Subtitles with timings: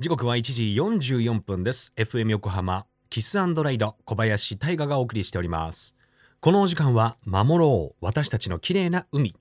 [0.00, 0.62] 時刻は1時
[1.10, 1.92] 44分です。
[1.96, 5.96] FM 横浜 Kiss & Ride 小林大賀がお送りしております。
[6.38, 9.34] このお時間は守ろう私たちの綺麗な海。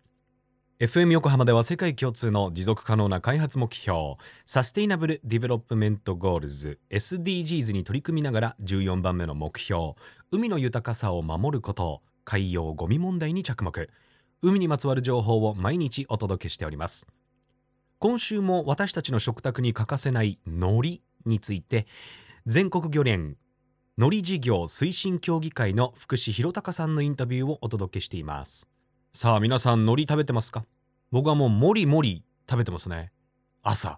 [0.80, 4.16] FM 横浜では世界共通の持続可能な開発目標
[4.48, 9.94] Sustainable Development Goals SDGs に取り組みながら14番目の目標
[10.32, 13.92] 海の豊かさを守ること海洋ゴミ問題に着目。
[14.42, 17.05] 海にまつわる情報を毎日お届けしております。
[18.00, 21.88] 今週も私たちの食卓に欠かせない海苔について
[22.45, 23.38] 全国漁連
[23.98, 28.67] 海苔事業推進協議会の福士弘隆さんのインタビューをお届けしています。
[29.13, 30.63] さあ皆さん海苔食べてますか？
[31.09, 33.12] 僕はもうもりもり食べてますね。
[33.63, 33.98] 朝。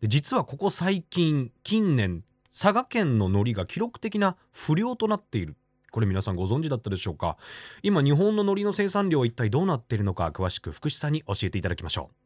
[0.00, 5.56] で実はここ最近近年佐賀県の海苔が記録的な不良となっている。
[5.90, 7.38] これ皆さんご存知だったでしょうか？
[7.82, 12.16] 今日本の海苔の生産量は一体どうなっているのか詳しく福士さんに教えていただきましょう。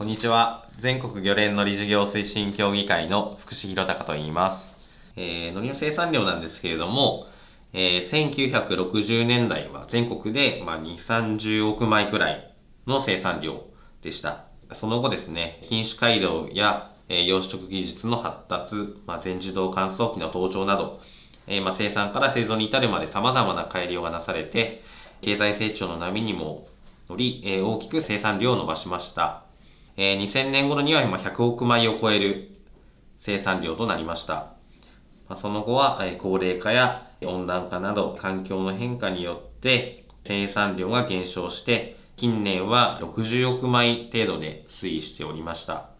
[0.00, 0.68] こんにちは。
[0.78, 4.72] 全国漁連のり事業推進協議会の福士弘隆と言います。
[5.16, 7.26] えー、海苔の生産量なんですけれども、
[7.72, 12.54] えー、1960年代は全国で、まあ、2、30億枚くらい
[12.86, 13.64] の生産量
[14.00, 14.44] でした。
[14.74, 21.00] その後ですね、品種改良や、えー、養殖技術の発達、まあ、全自動乾燥機の登場など、
[21.48, 24.84] えー、まあ、生産から製造に至るまで様々な改良がなされて、
[25.22, 26.68] 経済成長の波にも
[27.10, 29.47] 乗り、えー、大きく生産量を伸ばしました。
[30.00, 32.52] えー、2000年頃には今100億枚を超える
[33.18, 34.52] 生産量となりました。
[35.28, 45.90] まあ、その後は、えー、高齢化や温暖化など環境の変化によって生産量が減少して、近年は60億枚程度で推移しておりました。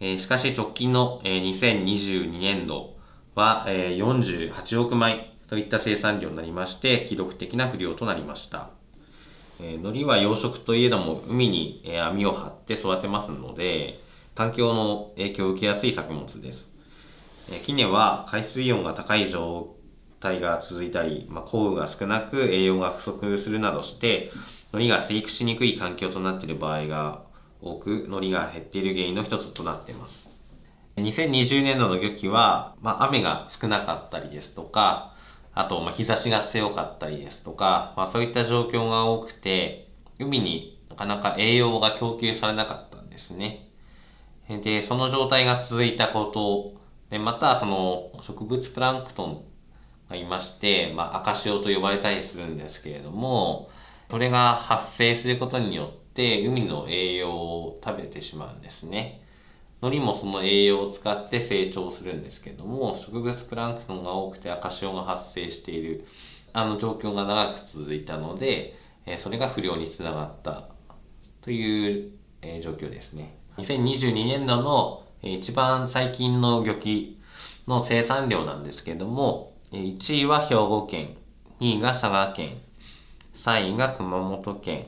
[0.00, 2.96] えー、しかし直近の、えー、2022年度
[3.34, 8.70] は、えー、48億枚といった生産量になりまして、記録的な不良となりました。
[9.60, 14.00] えー、海苔は養殖といえども海に、え、網を張って育てますので、
[14.34, 16.68] 環境の影響を受けやすい作物です。
[17.48, 19.76] えー、近年は海水温が高い状
[20.20, 24.30] 態が続いたり、まあ、降雨が少なく栄養が不足するなどして、
[24.72, 27.22] 海苔が生育しにくい環境となっている場合が
[27.62, 30.28] 多く、海苔が減っている原因の一つとなっています。
[30.96, 35.15] 2020年度の漁期は、まあ、雨が少なかったりですとか、
[35.56, 43.66] あと、ま、日差しが強かったりですとか、まあ、そういった状況が多くて、海になかなか栄養が供給されなかったんですね。
[44.48, 46.74] で、その状態が続いたこと、
[47.08, 49.44] で、また、その、植物プランクトン
[50.10, 53.70] がいまして、まあ、赤潮と呼ばれたりするんですけれども、
[54.10, 59.25] それが発生することによって、海の栄養を食べてしまうんですね。
[59.82, 66.06] 海苔もその栄養を使って成長するんですけども植物プランクトンが多くて赤潮が発生している
[66.52, 68.78] あの状況が長く続いたので、
[69.18, 70.64] それが不良につながった
[71.42, 72.12] という、
[72.62, 73.36] 状況ですね。
[73.58, 77.20] 2022年度の、一番最近の漁期
[77.66, 81.16] の生産量なんですけども1位は兵庫県
[81.60, 82.58] 2位が佐賀県
[83.34, 84.86] 3位が熊本県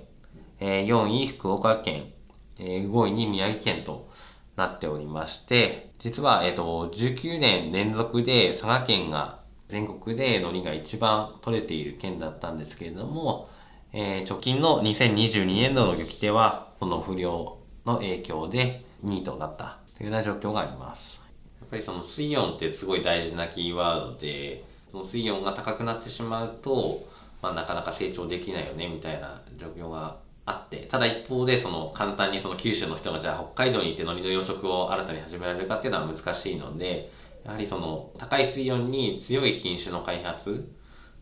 [0.60, 2.12] 4位福岡県
[2.59, 4.09] 5位に宮城県と
[4.58, 9.38] なっておりまして、実は、えっ、と、19年連続で佐賀県が
[9.69, 13.48] 全国で海苔が一番取れている県だったんですけれども、
[13.92, 21.20] えー、直近の2022年度の漁期では、この不良の影響で2位となったというような状況があります。
[21.60, 27.06] やっぱりその水温ってすごい大事なキーワードで、その水温が高くなってしまうと、
[27.40, 30.16] まあ、なかなか成長できないよねみたいな状況が
[30.48, 37.12] あって、ただ一方でその簡単にその九州の人がじゃあ北海道に行って海苔の養殖を新たに始められるかっていうのは難しいので、
[37.44, 40.69] やはりその高い水温に強い品種の開発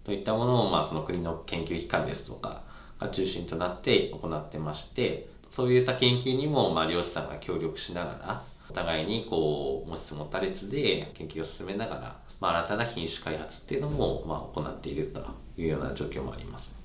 [0.05, 2.63] といったものをまあその国の研究機関ですとか
[2.99, 15.25] が中心となって行ってまして、そういった研究にもまあ漁師さんが協力しながら、お互いにこう持ちつ持たれつで研究を進めながら、まあ、新たな品種開発っていうのもまあ行っていると
[15.57, 16.76] いうような状況もあります。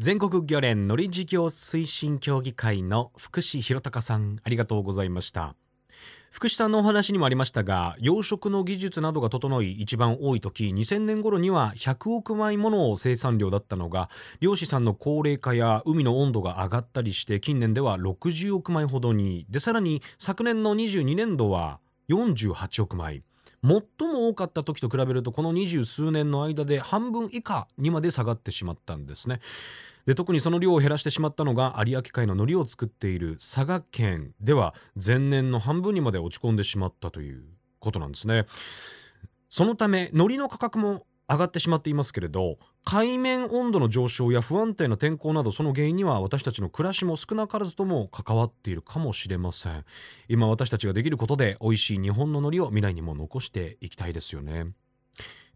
[0.00, 5.54] 全国漁連のり事業推進協議会の福士弘隆さんありがとうございました。
[6.32, 14.10] 福士さんのお話にもありましたが養殖の技術などが整い一番多い時2000年頃には100億枚もの生産量だったのが
[14.40, 19.46] 漁師さんの高齢化や海の温度が上がったりして近年では60億枚ほどに。
[19.48, 21.78] でさらに昨年の22年度は
[22.08, 23.22] 48億枚。
[23.64, 29.40] 最も多かった時と比べるとこの二十数年の間で半分以下にまで下がってしまったんですね。
[30.04, 37.42] で特にその量を減らしてしまったのが有明海の海苔を作っている佐賀県では前年の半分にまで落ち込んでしまったという
[37.80, 38.46] ことなんですね。
[39.48, 49.84] そのため海苔の価格も上がってしまっていますけれど海面温度の上昇や不安定な天候などその原因には私たちの暮らしも少なからずとも関わっているかもしれません。
[50.28, 54.66] 今私たちができることで美味しい日本の海苔を未来にも残していきたいですよね。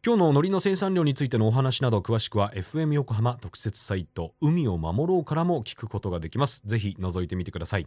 [0.05, 6.63] 今日の海苔の生産量についてのお話など詳しくは FM 横浜特設サイト海を守ろうからも聞くことができます。
[6.65, 7.87] ぜひ覗いてみてください。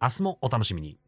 [0.00, 0.98] 明日もお楽しみに。